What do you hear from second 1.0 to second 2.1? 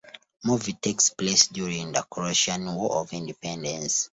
place during the